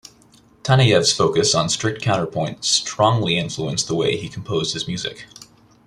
[0.63, 5.27] Taneyev's focus on strict counterpoint strongly influenced the way he composed his music.